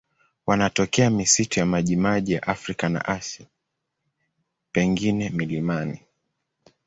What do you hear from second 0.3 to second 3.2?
Wanatokea misitu ya majimaji ya Afrika na